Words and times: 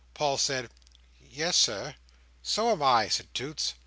Paul 0.15 0.39
said 0.39 0.71
"Yes, 1.19 1.55
Sir." 1.57 1.93
"So 2.41 2.71
am 2.71 2.81
I," 2.81 3.07
said 3.07 3.31
Toots. 3.35 3.75